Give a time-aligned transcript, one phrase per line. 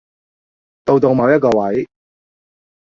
[0.83, 1.87] 到到某一個位